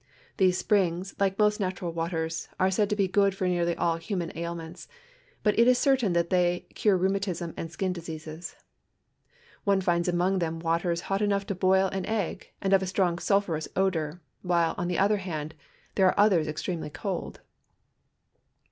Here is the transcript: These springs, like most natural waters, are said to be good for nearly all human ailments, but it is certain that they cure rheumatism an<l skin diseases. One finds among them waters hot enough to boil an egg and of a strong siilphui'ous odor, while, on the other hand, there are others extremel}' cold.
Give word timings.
These 0.37 0.57
springs, 0.57 1.13
like 1.19 1.37
most 1.37 1.59
natural 1.59 1.91
waters, 1.91 2.49
are 2.59 2.71
said 2.71 2.89
to 2.89 2.95
be 2.95 3.07
good 3.07 3.35
for 3.35 3.47
nearly 3.47 3.77
all 3.77 3.97
human 3.97 4.35
ailments, 4.35 4.87
but 5.43 5.59
it 5.59 5.67
is 5.67 5.77
certain 5.77 6.13
that 6.13 6.31
they 6.31 6.61
cure 6.73 6.97
rheumatism 6.97 7.53
an<l 7.55 7.69
skin 7.69 7.93
diseases. 7.93 8.55
One 9.63 9.79
finds 9.79 10.07
among 10.07 10.39
them 10.39 10.57
waters 10.57 11.01
hot 11.01 11.21
enough 11.21 11.45
to 11.45 11.53
boil 11.53 11.87
an 11.89 12.07
egg 12.07 12.49
and 12.63 12.73
of 12.73 12.81
a 12.81 12.87
strong 12.87 13.17
siilphui'ous 13.17 13.67
odor, 13.75 14.23
while, 14.41 14.73
on 14.75 14.87
the 14.87 14.97
other 14.97 15.17
hand, 15.17 15.53
there 15.93 16.07
are 16.07 16.19
others 16.19 16.47
extremel}' 16.47 16.91
cold. 16.91 17.41